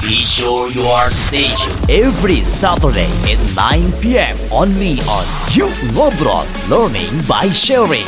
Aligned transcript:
Be 0.00 0.20
sure 0.20 0.70
you 0.70 0.82
are 0.82 1.08
stationed 1.08 1.90
every 1.90 2.36
Saturday 2.44 3.08
at 3.30 3.56
9 3.56 3.92
p.m. 4.00 4.36
only 4.52 5.00
on 5.08 5.24
You 5.52 5.68
Ngobrol 5.94 6.46
Learning 6.68 7.22
by 7.26 7.48
Sharing. 7.48 8.06